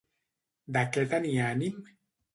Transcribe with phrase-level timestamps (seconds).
[0.77, 1.77] De què tenia ànim?